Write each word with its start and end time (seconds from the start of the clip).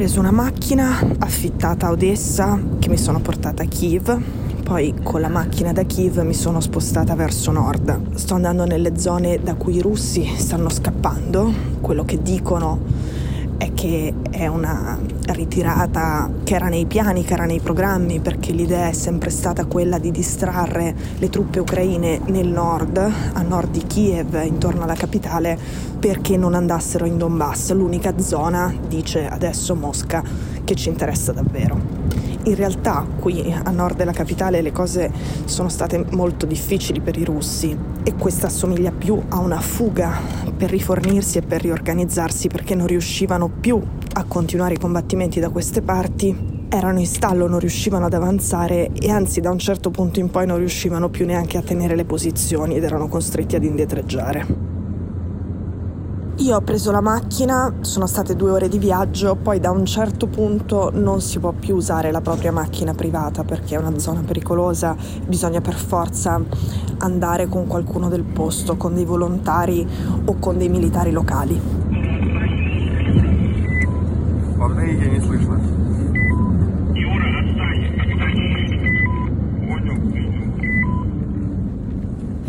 Preso 0.00 0.18
una 0.18 0.30
macchina 0.30 0.98
affittata 1.18 1.88
a 1.88 1.90
Odessa 1.90 2.58
che 2.78 2.88
mi 2.88 2.96
sono 2.96 3.20
portata 3.20 3.64
a 3.64 3.66
Kiev. 3.66 4.18
Poi 4.62 4.94
con 5.02 5.20
la 5.20 5.28
macchina 5.28 5.74
da 5.74 5.82
Kiev 5.82 6.20
mi 6.20 6.32
sono 6.32 6.60
spostata 6.60 7.14
verso 7.14 7.52
nord. 7.52 8.14
Sto 8.14 8.32
andando 8.32 8.64
nelle 8.64 8.98
zone 8.98 9.40
da 9.42 9.56
cui 9.56 9.76
i 9.76 9.82
russi 9.82 10.26
stanno 10.36 10.70
scappando. 10.70 11.52
Quello 11.82 12.06
che 12.06 12.22
dicono 12.22 12.78
è 13.60 13.74
che 13.74 14.14
è 14.30 14.46
una 14.46 14.98
ritirata 15.26 16.30
che 16.44 16.54
era 16.54 16.68
nei 16.68 16.86
piani, 16.86 17.24
che 17.24 17.34
era 17.34 17.44
nei 17.44 17.60
programmi, 17.60 18.18
perché 18.18 18.52
l'idea 18.52 18.88
è 18.88 18.94
sempre 18.94 19.28
stata 19.28 19.66
quella 19.66 19.98
di 19.98 20.10
distrarre 20.10 20.94
le 21.18 21.28
truppe 21.28 21.58
ucraine 21.58 22.22
nel 22.28 22.48
nord, 22.48 22.96
a 22.96 23.42
nord 23.42 23.70
di 23.70 23.84
Kiev, 23.86 24.42
intorno 24.46 24.84
alla 24.84 24.94
capitale, 24.94 25.58
perché 25.98 26.38
non 26.38 26.54
andassero 26.54 27.04
in 27.04 27.18
Donbass, 27.18 27.72
l'unica 27.72 28.18
zona, 28.18 28.74
dice 28.88 29.28
adesso 29.28 29.74
Mosca, 29.74 30.24
che 30.64 30.74
ci 30.74 30.88
interessa 30.88 31.32
davvero. 31.32 31.99
In 32.50 32.56
realtà 32.56 33.06
qui 33.20 33.54
a 33.62 33.70
nord 33.70 33.96
della 33.96 34.10
capitale 34.10 34.60
le 34.60 34.72
cose 34.72 35.08
sono 35.44 35.68
state 35.68 36.04
molto 36.10 36.46
difficili 36.46 37.00
per 37.00 37.16
i 37.16 37.24
russi 37.24 37.78
e 38.02 38.14
questa 38.16 38.48
assomiglia 38.48 38.90
più 38.90 39.22
a 39.28 39.38
una 39.38 39.60
fuga 39.60 40.18
per 40.56 40.68
rifornirsi 40.68 41.38
e 41.38 41.42
per 41.42 41.62
riorganizzarsi 41.62 42.48
perché 42.48 42.74
non 42.74 42.88
riuscivano 42.88 43.48
più 43.48 43.80
a 44.14 44.24
continuare 44.24 44.74
i 44.74 44.78
combattimenti 44.78 45.38
da 45.38 45.50
queste 45.50 45.80
parti 45.80 46.66
erano 46.68 46.98
in 46.98 47.06
stallo, 47.06 47.46
non 47.46 47.60
riuscivano 47.60 48.06
ad 48.06 48.14
avanzare 48.14 48.90
e 48.94 49.10
anzi 49.12 49.40
da 49.40 49.50
un 49.50 49.58
certo 49.60 49.90
punto 49.90 50.18
in 50.18 50.28
poi 50.28 50.46
non 50.46 50.58
riuscivano 50.58 51.08
più 51.08 51.26
neanche 51.26 51.56
a 51.56 51.62
tenere 51.62 51.94
le 51.94 52.04
posizioni 52.04 52.74
ed 52.74 52.82
erano 52.82 53.06
costretti 53.06 53.54
ad 53.54 53.62
indietreggiare. 53.62 54.69
Io 56.40 56.56
ho 56.56 56.62
preso 56.62 56.90
la 56.90 57.02
macchina, 57.02 57.70
sono 57.82 58.06
state 58.06 58.34
due 58.34 58.50
ore 58.50 58.70
di 58.70 58.78
viaggio, 58.78 59.36
poi 59.36 59.60
da 59.60 59.70
un 59.70 59.84
certo 59.84 60.26
punto 60.26 60.90
non 60.90 61.20
si 61.20 61.38
può 61.38 61.52
più 61.52 61.74
usare 61.76 62.10
la 62.10 62.22
propria 62.22 62.50
macchina 62.50 62.94
privata 62.94 63.44
perché 63.44 63.74
è 63.74 63.78
una 63.78 63.98
zona 63.98 64.22
pericolosa, 64.22 64.96
bisogna 65.26 65.60
per 65.60 65.74
forza 65.74 66.42
andare 66.96 67.46
con 67.46 67.66
qualcuno 67.66 68.08
del 68.08 68.24
posto, 68.24 68.78
con 68.78 68.94
dei 68.94 69.04
volontari 69.04 69.86
o 70.24 70.36
con 70.38 70.56
dei 70.56 70.70
militari 70.70 71.10
locali. 71.10 71.79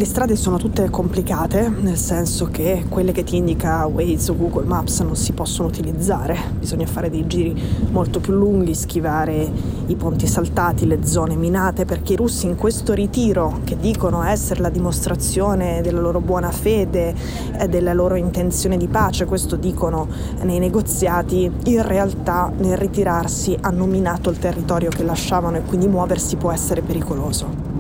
Le 0.02 0.08
strade 0.08 0.36
sono 0.36 0.58
tutte 0.58 0.90
complicate, 0.90 1.70
nel 1.70 1.96
senso 1.96 2.48
che 2.48 2.86
quelle 2.90 3.12
che 3.12 3.24
ti 3.24 3.36
indica 3.36 3.86
Waze 3.86 4.32
o 4.32 4.36
Google 4.36 4.66
Maps 4.66 5.02
non 5.02 5.16
si 5.16 5.32
possono 5.32 5.68
utilizzare, 5.68 6.36
bisogna 6.58 6.88
fare 6.88 7.12
dei 7.12 7.28
giri 7.28 7.56
molto 7.92 8.20
più 8.20 8.34
lunghi, 8.34 8.74
schivare 8.74 9.48
i 9.86 9.96
ponti 9.96 10.26
saltati, 10.26 10.88
le 10.88 11.06
zone 11.06 11.36
minate, 11.36 11.86
perché 11.86 12.14
i 12.14 12.16
russi 12.16 12.48
in 12.48 12.56
questo 12.56 12.94
ritiro, 12.94 13.60
che 13.64 13.78
dicono 13.78 14.24
essere 14.24 14.62
la 14.62 14.70
dimostrazione 14.70 15.82
della 15.84 16.02
loro 16.02 16.20
buona 16.20 16.50
fede 16.50 17.14
e 17.60 17.70
della 17.70 17.94
loro 17.94 18.16
intenzione 18.16 18.78
di 18.78 18.88
pace, 18.88 19.26
questo 19.26 19.56
dicono 19.56 20.08
nei 20.42 20.58
negoziati, 20.58 21.44
in 21.66 21.84
realtà 21.84 22.52
nel 22.58 22.76
ritirarsi 22.76 23.56
hanno 23.62 23.86
minato 23.86 24.32
il 24.32 24.40
territorio 24.40 24.90
che 24.90 25.04
lasciavano 25.04 25.58
e 25.58 25.62
quindi 25.62 25.88
muoversi 25.88 26.38
può 26.38 26.52
essere 26.52 26.82
pericoloso. 26.82 27.71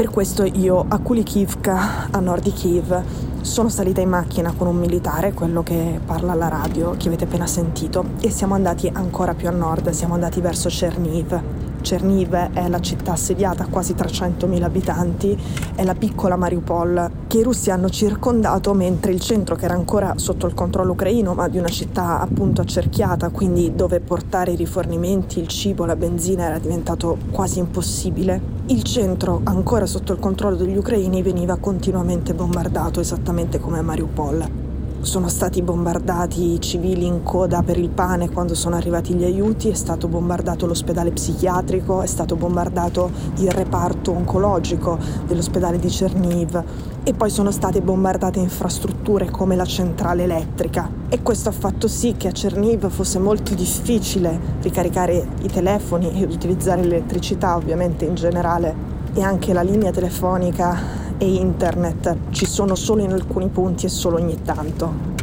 Per 0.00 0.08
questo 0.08 0.44
io 0.44 0.82
a 0.88 0.98
Kulikivka, 0.98 2.08
a 2.10 2.20
nord 2.20 2.42
di 2.42 2.52
Kiev, 2.52 3.02
sono 3.42 3.68
salita 3.68 4.00
in 4.00 4.08
macchina 4.08 4.54
con 4.56 4.66
un 4.66 4.76
militare, 4.76 5.34
quello 5.34 5.62
che 5.62 6.00
parla 6.02 6.32
alla 6.32 6.48
radio, 6.48 6.94
che 6.96 7.08
avete 7.08 7.24
appena 7.24 7.46
sentito, 7.46 8.12
e 8.18 8.30
siamo 8.30 8.54
andati 8.54 8.90
ancora 8.90 9.34
più 9.34 9.48
a 9.48 9.50
nord, 9.50 9.90
siamo 9.90 10.14
andati 10.14 10.40
verso 10.40 10.70
Cherniv. 10.70 11.69
Cherniv 11.80 12.34
è 12.34 12.68
la 12.68 12.80
città 12.80 13.12
assediata, 13.12 13.66
quasi 13.66 13.94
300.000 13.94 14.62
abitanti, 14.62 15.38
è 15.74 15.84
la 15.84 15.94
piccola 15.94 16.36
Mariupol 16.36 17.10
che 17.26 17.38
i 17.38 17.42
russi 17.42 17.70
hanno 17.70 17.88
circondato 17.88 18.74
mentre 18.74 19.12
il 19.12 19.20
centro, 19.20 19.54
che 19.54 19.64
era 19.64 19.74
ancora 19.74 20.14
sotto 20.16 20.46
il 20.46 20.54
controllo 20.54 20.92
ucraino, 20.92 21.34
ma 21.34 21.48
di 21.48 21.58
una 21.58 21.68
città 21.68 22.20
appunto 22.20 22.60
accerchiata, 22.60 23.30
quindi 23.30 23.74
dove 23.74 24.00
portare 24.00 24.52
i 24.52 24.56
rifornimenti, 24.56 25.40
il 25.40 25.48
cibo, 25.48 25.84
la 25.84 25.96
benzina 25.96 26.44
era 26.44 26.58
diventato 26.58 27.18
quasi 27.30 27.58
impossibile, 27.58 28.58
il 28.66 28.82
centro, 28.82 29.40
ancora 29.44 29.86
sotto 29.86 30.12
il 30.12 30.18
controllo 30.18 30.56
degli 30.56 30.76
ucraini, 30.76 31.22
veniva 31.22 31.56
continuamente 31.56 32.34
bombardato, 32.34 33.00
esattamente 33.00 33.58
come 33.58 33.78
a 33.78 33.82
Mariupol. 33.82 34.69
Sono 35.02 35.28
stati 35.28 35.62
bombardati 35.62 36.52
i 36.52 36.60
civili 36.60 37.06
in 37.06 37.22
coda 37.22 37.62
per 37.62 37.78
il 37.78 37.88
pane 37.88 38.28
quando 38.28 38.54
sono 38.54 38.76
arrivati 38.76 39.14
gli 39.14 39.24
aiuti, 39.24 39.70
è 39.70 39.74
stato 39.74 40.08
bombardato 40.08 40.66
l'ospedale 40.66 41.10
psichiatrico, 41.10 42.02
è 42.02 42.06
stato 42.06 42.36
bombardato 42.36 43.10
il 43.36 43.50
reparto 43.50 44.12
oncologico 44.12 44.98
dell'ospedale 45.26 45.78
di 45.78 45.90
Cerniv 45.90 46.62
e 47.02 47.14
poi 47.14 47.30
sono 47.30 47.50
state 47.50 47.80
bombardate 47.80 48.40
infrastrutture 48.40 49.30
come 49.30 49.56
la 49.56 49.64
centrale 49.64 50.24
elettrica. 50.24 50.90
E 51.08 51.22
questo 51.22 51.48
ha 51.48 51.52
fatto 51.52 51.88
sì 51.88 52.14
che 52.18 52.28
a 52.28 52.32
Cerniv 52.32 52.86
fosse 52.90 53.18
molto 53.18 53.54
difficile 53.54 54.38
ricaricare 54.60 55.26
i 55.40 55.48
telefoni 55.48 56.20
e 56.20 56.24
utilizzare 56.24 56.82
l'elettricità 56.82 57.56
ovviamente 57.56 58.04
in 58.04 58.16
generale 58.16 58.98
e 59.14 59.22
anche 59.22 59.54
la 59.54 59.62
linea 59.62 59.90
telefonica 59.90 61.09
e 61.20 61.34
internet 61.34 62.16
ci 62.30 62.46
sono 62.46 62.74
solo 62.74 63.02
in 63.02 63.12
alcuni 63.12 63.48
punti 63.48 63.84
e 63.84 63.88
solo 63.90 64.16
ogni 64.16 64.40
tanto. 64.42 65.18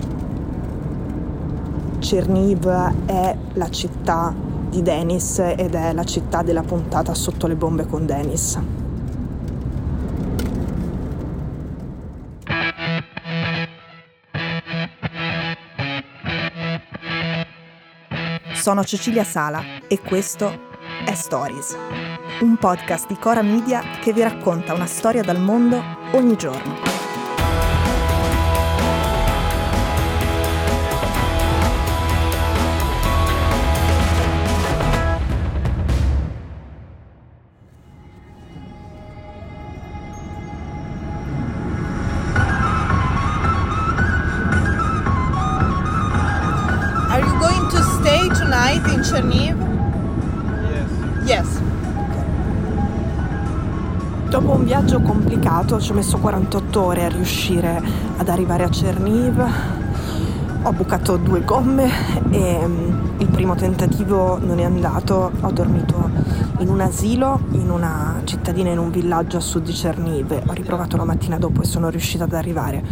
Cerniv 1.97 2.67
è 3.07 3.35
la 3.53 3.69
città 3.71 4.31
di 4.69 4.83
Denis 4.83 5.39
ed 5.39 5.73
è 5.73 5.93
la 5.93 6.03
città 6.03 6.43
della 6.43 6.61
puntata 6.61 7.15
sotto 7.15 7.47
le 7.47 7.55
bombe 7.55 7.87
con 7.87 8.05
Denis. 8.05 8.59
Sono 18.53 18.83
Cecilia 18.83 19.23
Sala 19.23 19.63
e 19.87 19.99
questo 19.99 20.66
è 21.07 21.15
Stories 21.15 21.77
un 22.41 22.57
podcast 22.57 23.07
di 23.07 23.17
Cora 23.17 23.41
Media 23.41 23.81
che 24.01 24.11
vi 24.11 24.21
racconta 24.21 24.73
una 24.73 24.85
storia 24.85 25.23
dal 25.23 25.39
mondo 25.39 25.81
ogni 26.11 26.35
giorno. 26.35 26.75
Are 47.09 47.21
you 47.21 47.39
going 47.39 47.69
to 47.69 47.81
stay 48.01 48.27
tonight 48.29 48.85
in 48.93 49.01
Cherniv? 49.01 49.66
Dopo 54.39 54.51
un 54.51 54.65
viaggio 54.65 54.99
complicato 54.99 55.81
ci 55.81 55.89
ho 55.89 55.95
messo 55.95 56.19
48 56.19 56.79
ore 56.83 57.05
a 57.05 57.09
riuscire 57.09 57.81
ad 58.17 58.29
arrivare 58.29 58.65
a 58.65 58.69
Cerniv. 58.69 59.43
Ho 60.61 60.71
bucato 60.73 61.17
due 61.17 61.43
gomme 61.43 61.89
e 62.29 62.67
mm, 62.67 63.17
il 63.17 63.29
primo 63.29 63.55
tentativo 63.55 64.37
non 64.37 64.59
è 64.59 64.63
andato. 64.63 65.31
Ho 65.41 65.51
dormito 65.51 66.11
in 66.59 66.69
un 66.69 66.81
asilo, 66.81 67.39
in 67.53 67.71
una 67.71 68.21
cittadina, 68.25 68.69
in 68.69 68.77
un 68.77 68.91
villaggio 68.91 69.37
a 69.37 69.39
sud 69.39 69.63
di 69.63 69.73
Cerniv. 69.73 70.39
Ho 70.45 70.53
riprovato 70.53 70.97
la 70.97 71.03
mattina 71.03 71.39
dopo 71.39 71.63
e 71.63 71.65
sono 71.65 71.89
riuscita 71.89 72.25
ad 72.25 72.33
arrivare. 72.33 72.83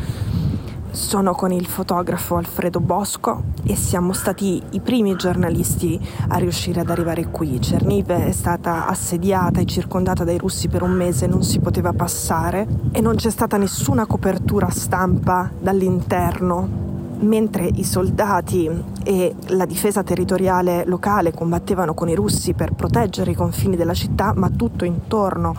Sono 0.95 1.33
con 1.33 1.51
il 1.51 1.65
fotografo 1.65 2.38
Alfredo 2.38 2.80
Bosco 2.80 3.44
e 3.65 3.75
siamo 3.75 4.13
stati 4.13 4.63
i 4.71 4.80
primi 4.80 5.18
giornalisti 5.18 6.00
a 6.30 6.38
riuscire 6.38 6.80
ad 6.80 6.89
arrivare 6.89 7.27
qui. 7.27 7.59
Cerniv 7.59 8.06
è 8.07 8.31
stata 8.31 8.88
assediata 8.88 9.59
e 9.59 9.65
circondata 9.65 10.24
dai 10.24 10.38
russi 10.38 10.69
per 10.69 10.83
un 10.83 10.92
mese, 10.92 11.27
non 11.27 11.44
si 11.44 11.59
poteva 11.59 11.92
passare 11.92 12.65
e 12.94 13.01
non 13.01 13.15
c'è 13.15 13.30
stata 13.30 13.57
nessuna 13.57 14.06
copertura 14.06 14.69
stampa 14.69 15.51
dall'interno. 15.59 16.83
Mentre 17.19 17.69
i 17.74 17.83
soldati 17.83 18.69
e 19.03 19.36
la 19.47 19.65
difesa 19.65 20.01
territoriale 20.01 20.86
locale 20.86 21.33
combattevano 21.33 21.94
con 21.94 22.07
i 22.07 22.15
russi 22.15 22.53
per 22.53 22.71
proteggere 22.71 23.31
i 23.31 23.36
confini 23.36 23.75
della 23.75 23.94
città, 23.94 24.31
ma 24.33 24.50
tutto 24.50 24.86
intorno 24.86 25.53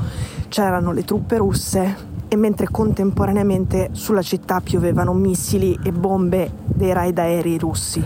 c'erano 0.48 0.92
le 0.92 1.04
truppe 1.04 1.36
russe 1.36 2.14
e 2.28 2.36
mentre 2.36 2.68
contemporaneamente 2.70 3.90
sulla 3.92 4.22
città 4.22 4.60
piovevano 4.60 5.12
missili 5.12 5.78
e 5.82 5.92
bombe 5.92 6.50
dei 6.64 6.92
raid 6.92 7.18
aerei 7.18 7.58
russi. 7.58 8.04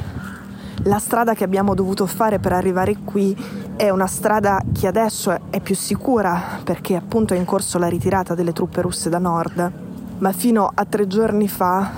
La 0.85 0.99
strada 0.99 1.35
che 1.35 1.45
abbiamo 1.45 1.75
dovuto 1.75 2.07
fare 2.07 2.39
per 2.39 2.53
arrivare 2.53 2.97
qui 3.05 3.37
è 3.77 3.91
una 3.91 4.07
strada 4.07 4.63
che 4.73 4.87
adesso 4.87 5.39
è 5.51 5.61
più 5.61 5.75
sicura 5.75 6.61
perché 6.65 6.97
appunto 6.97 7.35
è 7.35 7.37
in 7.37 7.45
corso 7.45 7.79
la 7.79 7.89
ritirata 7.89 8.35
delle 8.35 8.53
truppe 8.53 8.81
russe 8.81 9.11
da 9.11 9.19
nord, 9.19 9.73
ma 10.19 10.33
fino 10.33 10.71
a 10.73 10.85
tre 10.85 11.07
giorni 11.07 11.49
fa 11.49 11.91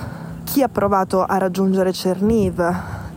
chi 0.44 0.62
ha 0.62 0.68
provato 0.68 1.24
a 1.24 1.38
raggiungere 1.38 1.92
Cerniv 1.92 2.60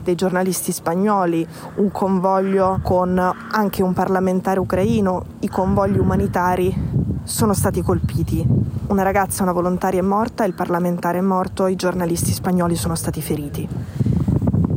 dei 0.03 0.15
giornalisti 0.15 0.71
spagnoli, 0.71 1.45
un 1.77 1.91
convoglio 1.91 2.79
con 2.83 3.19
anche 3.51 3.81
un 3.81 3.93
parlamentare 3.93 4.59
ucraino, 4.59 5.25
i 5.39 5.49
convogli 5.49 5.97
umanitari 5.97 6.94
sono 7.25 7.53
stati 7.53 7.81
colpiti. 7.81 8.45
Una 8.87 9.01
ragazza, 9.01 9.43
una 9.43 9.51
volontaria 9.51 9.99
è 9.99 10.03
morta, 10.03 10.45
il 10.45 10.53
parlamentare 10.53 11.17
è 11.17 11.21
morto, 11.21 11.67
i 11.67 11.75
giornalisti 11.75 12.31
spagnoli 12.31 12.75
sono 12.75 12.95
stati 12.95 13.21
feriti. 13.21 13.67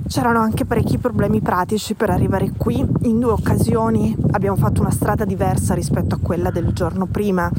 C'erano 0.08 0.40
anche 0.40 0.64
parecchi 0.64 0.96
problemi 0.96 1.42
pratici 1.42 1.92
per 1.92 2.08
arrivare 2.08 2.52
qui. 2.56 2.84
In 3.02 3.20
due 3.20 3.32
occasioni 3.32 4.16
abbiamo 4.32 4.56
fatto 4.56 4.80
una 4.80 4.90
strada 4.90 5.26
diversa 5.26 5.74
rispetto 5.74 6.14
a 6.14 6.18
quella 6.20 6.50
del 6.50 6.72
giorno 6.72 7.04
prima, 7.04 7.50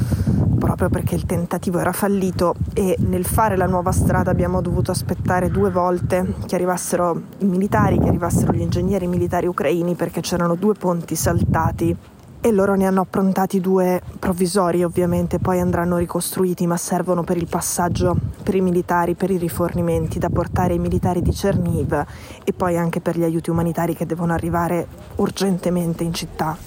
proprio 0.58 0.90
perché 0.90 1.14
il 1.14 1.28
tentativo 1.28 1.78
era 1.78 1.92
fallito 1.92 2.56
e 2.74 2.98
nel 3.02 3.26
fare 3.26 3.56
la 3.56 3.68
nuova 3.68 3.92
strada 3.92 4.32
abbiamo 4.32 4.62
dovuto 4.62 4.90
aspettare 4.90 5.52
due 5.52 5.70
volte 5.70 6.34
che 6.48 6.56
arrivassero 6.56 7.22
i 7.38 7.46
militari, 7.46 8.00
che 8.00 8.08
arrivassero 8.08 8.52
gli 8.54 8.62
ingegneri 8.62 9.06
militari 9.06 9.46
ucraini 9.46 9.94
perché 9.94 10.22
c'erano 10.22 10.56
due 10.56 10.74
ponti 10.74 11.16
saltati 11.16 11.96
e 12.42 12.52
loro 12.52 12.76
ne 12.76 12.86
hanno 12.86 13.02
approntati 13.02 13.60
due 13.60 14.02
provvisori 14.18 14.84
ovviamente, 14.84 15.40
poi 15.40 15.60
andranno 15.60 15.98
ricostruiti, 15.98 16.66
ma 16.68 16.78
servono 16.78 17.24
per 17.24 17.38
il 17.38 17.48
passaggio 17.48 18.16
per 18.42 18.56
i 18.56 18.62
militari, 18.62 19.16
per 19.16 19.30
i 19.30 19.38
rifornimenti 19.38 20.20
da 20.20 20.30
portare 20.30 20.74
ai 20.74 20.80
militari 20.80 21.22
di 21.22 21.34
Cerniv 21.34 22.06
e 22.44 22.54
poi 22.54 22.78
anche 22.78 23.02
per 23.02 23.18
gli 23.18 23.24
aiuti 23.24 23.50
umanitari 23.50 23.94
che 23.94 24.06
devono 24.06 24.34
arrivare 24.34 24.88
urgentemente 25.16 26.04
in 26.04 26.14
città. 26.14 26.58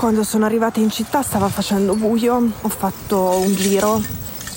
Quando 0.00 0.24
sono 0.24 0.46
arrivata 0.46 0.80
in 0.80 0.88
città 0.88 1.20
stava 1.20 1.50
facendo 1.50 1.94
buio, 1.94 2.36
ho 2.58 2.68
fatto 2.70 3.38
un 3.38 3.52
giro 3.52 4.00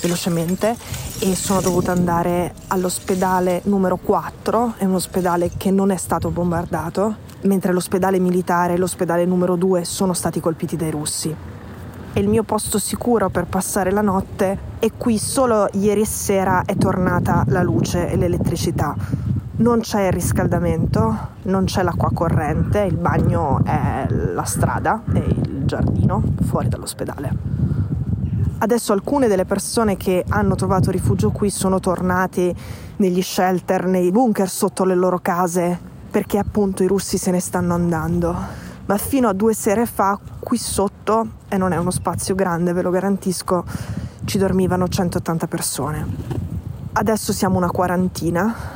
velocemente 0.00 0.74
e 1.18 1.34
sono 1.36 1.60
dovuta 1.60 1.92
andare 1.92 2.54
all'ospedale 2.68 3.60
numero 3.64 3.98
4, 3.98 4.76
è 4.78 4.86
un 4.86 4.94
ospedale 4.94 5.50
che 5.54 5.70
non 5.70 5.90
è 5.90 5.96
stato 5.96 6.30
bombardato, 6.30 7.16
mentre 7.42 7.74
l'ospedale 7.74 8.18
militare 8.20 8.72
e 8.72 8.78
l'ospedale 8.78 9.26
numero 9.26 9.56
2 9.56 9.84
sono 9.84 10.14
stati 10.14 10.40
colpiti 10.40 10.76
dai 10.76 10.90
russi. 10.90 11.36
È 12.14 12.18
il 12.18 12.28
mio 12.28 12.42
posto 12.42 12.78
sicuro 12.78 13.28
per 13.28 13.44
passare 13.44 13.90
la 13.90 14.00
notte 14.00 14.58
e 14.78 14.92
qui 14.96 15.18
solo 15.18 15.68
ieri 15.72 16.06
sera 16.06 16.62
è 16.64 16.74
tornata 16.74 17.44
la 17.48 17.62
luce 17.62 18.08
e 18.08 18.16
l'elettricità 18.16 18.96
non 19.56 19.80
c'è 19.80 20.06
il 20.06 20.12
riscaldamento, 20.12 21.16
non 21.42 21.64
c'è 21.64 21.82
l'acqua 21.82 22.10
corrente, 22.12 22.80
il 22.80 22.96
bagno 22.96 23.62
è 23.64 24.06
la 24.08 24.42
strada 24.44 25.02
e 25.12 25.18
il 25.18 25.62
giardino 25.64 26.22
fuori 26.42 26.68
dall'ospedale. 26.68 27.52
Adesso 28.58 28.92
alcune 28.92 29.28
delle 29.28 29.44
persone 29.44 29.96
che 29.96 30.24
hanno 30.28 30.54
trovato 30.56 30.90
rifugio 30.90 31.30
qui 31.30 31.50
sono 31.50 31.78
tornate 31.78 32.54
negli 32.96 33.22
shelter, 33.22 33.86
nei 33.86 34.10
bunker 34.10 34.48
sotto 34.48 34.84
le 34.84 34.94
loro 34.94 35.18
case, 35.20 35.78
perché 36.10 36.38
appunto 36.38 36.82
i 36.82 36.86
russi 36.86 37.18
se 37.18 37.30
ne 37.30 37.40
stanno 37.40 37.74
andando. 37.74 38.34
Ma 38.86 38.96
fino 38.98 39.28
a 39.28 39.32
due 39.32 39.54
sere 39.54 39.86
fa, 39.86 40.18
qui 40.40 40.56
sotto, 40.56 41.28
e 41.48 41.56
non 41.56 41.72
è 41.72 41.76
uno 41.76 41.90
spazio 41.90 42.34
grande, 42.34 42.72
ve 42.72 42.82
lo 42.82 42.90
garantisco, 42.90 43.64
ci 44.24 44.38
dormivano 44.38 44.88
180 44.88 45.46
persone. 45.46 46.06
Adesso 46.92 47.32
siamo 47.32 47.56
una 47.56 47.70
quarantina 47.70 48.73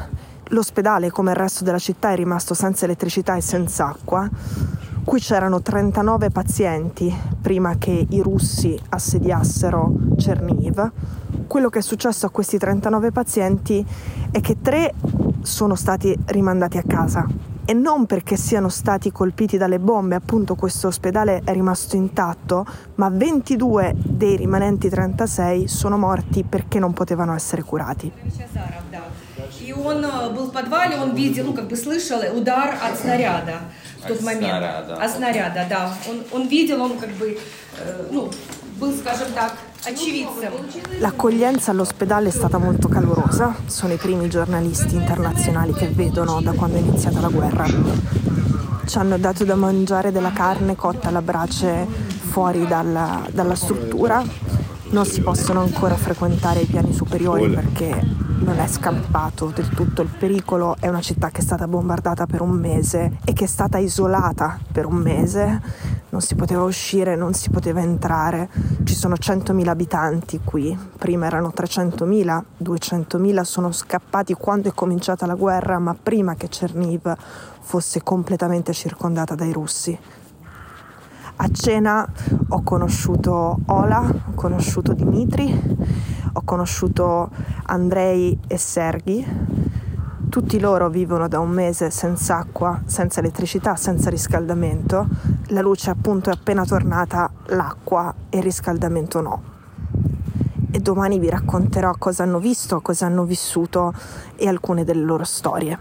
L'ospedale, 0.50 1.10
come 1.10 1.32
il 1.32 1.36
resto 1.36 1.62
della 1.62 1.78
città, 1.78 2.10
è 2.12 2.16
rimasto 2.16 2.54
senza 2.54 2.86
elettricità 2.86 3.36
e 3.36 3.42
senza 3.42 3.88
acqua. 3.88 4.28
Qui 5.04 5.20
c'erano 5.20 5.60
39 5.60 6.30
pazienti 6.30 7.14
prima 7.40 7.76
che 7.76 8.06
i 8.08 8.20
russi 8.20 8.78
assediassero 8.90 9.92
Cerniv. 10.16 10.90
Quello 11.46 11.68
che 11.68 11.80
è 11.80 11.82
successo 11.82 12.26
a 12.26 12.30
questi 12.30 12.56
39 12.58 13.10
pazienti 13.10 13.84
è 14.30 14.40
che 14.40 14.56
tre 14.60 14.94
sono 15.42 15.74
stati 15.74 16.16
rimandati 16.26 16.78
a 16.78 16.82
casa 16.86 17.26
e 17.70 17.74
non 17.74 18.06
perché 18.06 18.36
siano 18.36 18.70
stati 18.70 19.12
colpiti 19.12 19.58
dalle 19.58 19.78
bombe, 19.78 20.14
appunto 20.14 20.54
questo 20.54 20.86
ospedale 20.86 21.42
è 21.44 21.52
rimasto 21.52 21.96
intatto, 21.96 22.64
ma 22.94 23.10
22 23.10 23.94
dei 23.94 24.36
rimanenti 24.36 24.88
36 24.88 25.68
sono 25.68 25.98
morti 25.98 26.44
perché 26.44 26.78
non 26.78 26.94
potevano 26.94 27.34
essere 27.34 27.62
curati 27.62 28.10
И 29.77 29.77
он 29.77 30.03
э, 30.03 30.29
был 30.29 30.45
в 30.47 30.51
подвале, 30.51 30.97
он 30.97 31.15
видел, 31.15 31.45
ну, 31.45 31.53
как 31.53 31.67
бы 31.67 31.75
слышал 31.75 32.19
удар 32.35 32.77
от 32.81 32.99
снаряда 32.99 33.59
в 33.99 34.07
тот 34.07 34.17
от 34.17 34.23
момент. 34.23 34.57
Снаряда. 34.57 34.95
От 34.95 35.11
снаряда, 35.11 35.65
да. 35.69 35.93
Он, 36.09 36.23
он 36.31 36.47
видел, 36.47 36.81
он 36.81 36.97
как 36.97 37.09
бы, 37.11 37.37
э, 37.79 38.07
ну, 38.11 38.29
был, 38.79 38.93
скажем 38.93 39.27
так, 39.33 39.53
очевидцем. 39.85 40.51
L'accoglienza 40.99 41.71
all'ospedale 41.71 42.29
è 42.29 42.31
stata 42.31 42.57
molto 42.57 42.87
calorosa, 42.87 43.55
sono 43.67 43.93
i 43.93 43.97
primi 43.97 44.29
giornalisti 44.29 44.95
internazionali 44.95 45.73
che 45.73 45.87
vedono 45.87 46.41
da 46.41 46.51
quando 46.53 46.77
è 46.77 46.79
iniziata 46.79 47.19
la 47.21 47.29
guerra. 47.29 47.65
Ci 48.85 48.97
hanno 48.97 49.17
dato 49.17 49.45
da 49.45 49.55
mangiare 49.55 50.11
della 50.11 50.31
carne 50.33 50.75
cotta 50.75 51.07
alla 51.07 51.21
brace 51.21 51.87
fuori 51.87 52.67
dalla, 52.67 53.25
dalla 53.31 53.55
struttura. 53.55 54.23
Non 54.89 55.05
si 55.05 55.21
possono 55.21 55.61
ancora 55.61 55.95
frequentare 55.95 56.61
i 56.61 56.65
piani 56.65 56.93
superiori 56.93 57.49
perché 57.49 58.01
non 58.40 58.58
è 58.60 58.66
scappato 58.66 59.52
del 59.54 59.68
tutto 59.68 60.02
il 60.02 60.08
pericolo, 60.08 60.76
è 60.78 60.88
una 60.88 61.00
città 61.00 61.30
che 61.30 61.40
è 61.40 61.42
stata 61.42 61.66
bombardata 61.66 62.26
per 62.26 62.40
un 62.40 62.50
mese 62.50 63.18
e 63.24 63.32
che 63.32 63.44
è 63.44 63.48
stata 63.48 63.78
isolata 63.78 64.58
per 64.70 64.86
un 64.86 64.96
mese, 64.96 65.60
non 66.10 66.20
si 66.20 66.34
poteva 66.34 66.62
uscire, 66.62 67.16
non 67.16 67.34
si 67.34 67.50
poteva 67.50 67.80
entrare, 67.80 68.48
ci 68.84 68.94
sono 68.94 69.14
100.000 69.14 69.66
abitanti 69.68 70.40
qui, 70.44 70.76
prima 70.96 71.26
erano 71.26 71.52
300.000, 71.54 72.42
200.000 72.62 73.42
sono 73.42 73.72
scappati 73.72 74.34
quando 74.34 74.68
è 74.68 74.72
cominciata 74.72 75.26
la 75.26 75.34
guerra, 75.34 75.78
ma 75.78 75.94
prima 76.00 76.34
che 76.34 76.48
Cerniv 76.48 77.14
fosse 77.60 78.02
completamente 78.02 78.72
circondata 78.72 79.34
dai 79.34 79.52
russi. 79.52 79.98
A 81.40 81.48
cena 81.52 82.08
ho 82.48 82.62
conosciuto 82.62 83.58
Ola, 83.66 84.00
ho 84.00 84.34
conosciuto 84.34 84.92
Dimitri, 84.92 85.76
ho 86.38 86.42
conosciuto 86.44 87.30
Andrei 87.64 88.38
e 88.46 88.56
Serghi. 88.56 89.26
Tutti 90.28 90.60
loro 90.60 90.88
vivono 90.88 91.26
da 91.26 91.40
un 91.40 91.50
mese 91.50 91.90
senza 91.90 92.36
acqua, 92.38 92.82
senza 92.86 93.20
elettricità, 93.20 93.74
senza 93.76 94.08
riscaldamento. 94.08 95.08
La 95.48 95.60
luce 95.60 95.90
appunto 95.90 96.30
è 96.30 96.32
appena 96.32 96.64
tornata, 96.64 97.30
l'acqua 97.46 98.14
e 98.28 98.36
il 98.38 98.42
riscaldamento 98.42 99.20
no. 99.20 99.42
E 100.70 100.78
domani 100.78 101.18
vi 101.18 101.28
racconterò 101.28 101.92
cosa 101.98 102.22
hanno 102.22 102.38
visto, 102.38 102.80
cosa 102.80 103.06
hanno 103.06 103.24
vissuto 103.24 103.92
e 104.36 104.46
alcune 104.46 104.84
delle 104.84 105.02
loro 105.02 105.24
storie. 105.24 105.78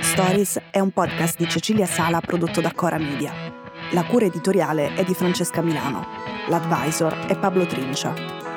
Stories 0.00 0.60
è 0.70 0.80
un 0.80 0.90
podcast 0.90 1.36
di 1.36 1.48
Cecilia 1.48 1.86
Sala 1.86 2.20
prodotto 2.20 2.60
da 2.60 2.72
Cora 2.74 2.98
Media. 2.98 3.59
La 3.92 4.04
cura 4.04 4.24
editoriale 4.24 4.94
è 4.94 5.02
di 5.02 5.14
Francesca 5.14 5.62
Milano. 5.62 6.06
L'advisor 6.46 7.26
è 7.26 7.36
Pablo 7.36 7.66
Trincia. 7.66 8.14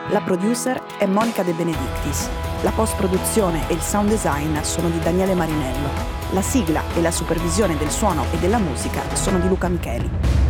La 0.10 0.22
producer 0.22 0.80
è 1.00 1.08
Monica 1.08 1.42
De 1.42 1.54
Benedictis. 1.54 2.30
La 2.62 2.70
post-produzione 2.70 3.68
e 3.68 3.74
il 3.74 3.82
sound 3.82 4.10
design 4.10 4.60
sono 4.62 4.90
di 4.90 5.00
Daniele 5.00 5.34
Marinello. 5.34 5.90
La 6.34 6.42
sigla 6.44 6.84
e 6.96 7.02
la 7.02 7.10
supervisione 7.10 7.76
del 7.78 7.90
suono 7.90 8.26
e 8.32 8.38
della 8.38 8.60
musica 8.60 9.02
sono 9.16 9.40
di 9.40 9.48
Luca 9.48 9.68
Micheli. 9.70 10.43